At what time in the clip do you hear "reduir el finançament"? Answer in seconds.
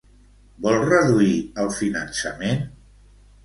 0.85-2.69